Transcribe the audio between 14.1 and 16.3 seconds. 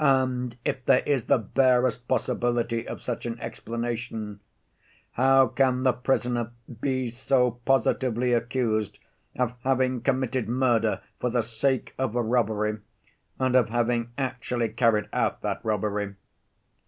actually carried out that robbery?